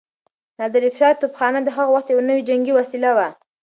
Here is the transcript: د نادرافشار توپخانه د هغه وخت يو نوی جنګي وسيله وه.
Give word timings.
د 0.55 0.57
نادرافشار 0.59 1.13
توپخانه 1.21 1.59
د 1.63 1.67
هغه 1.75 1.91
وخت 1.95 2.07
يو 2.13 2.27
نوی 2.29 2.41
جنګي 2.49 2.73
وسيله 2.75 3.11
وه. 3.17 3.27